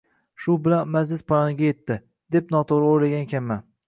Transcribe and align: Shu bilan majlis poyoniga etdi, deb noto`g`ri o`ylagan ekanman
Shu 0.45 0.53
bilan 0.67 0.87
majlis 0.95 1.19
poyoniga 1.31 1.67
etdi, 1.73 1.97
deb 2.37 2.49
noto`g`ri 2.57 2.81
o`ylagan 2.95 3.27
ekanman 3.27 3.63